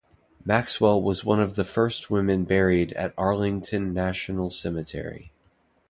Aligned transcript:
Maxwell 0.43 0.99
was 0.99 1.23
one 1.23 1.39
of 1.39 1.53
the 1.53 1.63
first 1.63 2.09
women 2.09 2.43
buried 2.43 2.91
at 2.93 3.13
Arlington 3.19 3.93
National 3.93 4.49
Cemetery. 4.49 5.31